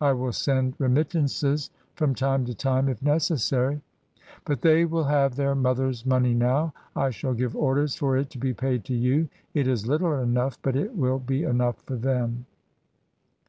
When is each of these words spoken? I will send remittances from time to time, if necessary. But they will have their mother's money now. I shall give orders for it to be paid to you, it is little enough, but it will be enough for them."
I 0.00 0.12
will 0.12 0.32
send 0.32 0.74
remittances 0.78 1.68
from 1.96 2.14
time 2.14 2.44
to 2.44 2.54
time, 2.54 2.88
if 2.88 3.02
necessary. 3.02 3.80
But 4.44 4.60
they 4.60 4.84
will 4.84 5.02
have 5.02 5.34
their 5.34 5.56
mother's 5.56 6.06
money 6.06 6.34
now. 6.34 6.72
I 6.94 7.10
shall 7.10 7.34
give 7.34 7.56
orders 7.56 7.96
for 7.96 8.16
it 8.16 8.30
to 8.30 8.38
be 8.38 8.54
paid 8.54 8.84
to 8.84 8.94
you, 8.94 9.28
it 9.54 9.66
is 9.66 9.88
little 9.88 10.12
enough, 10.20 10.56
but 10.62 10.76
it 10.76 10.94
will 10.94 11.18
be 11.18 11.42
enough 11.42 11.82
for 11.82 11.96
them." 11.96 12.46